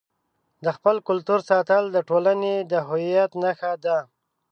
د 0.63 0.67
خپل 0.77 0.95
کلتور 1.07 1.39
ساتل 1.49 1.83
د 1.91 1.97
ټولنې 2.09 2.55
د 2.71 2.73
هویت 2.87 3.31
نښه 3.43 3.73
ده. 3.85 3.97